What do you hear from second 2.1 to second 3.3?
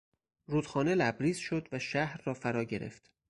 را فرا گرفت.